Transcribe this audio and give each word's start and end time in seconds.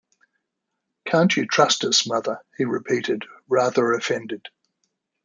“Can’t 1.05 1.37
you 1.37 1.45
trust 1.45 1.83
us, 1.83 2.07
mother?” 2.07 2.41
he 2.57 2.65
repeated, 2.65 3.23
rather 3.47 3.93
offended. 3.93 4.47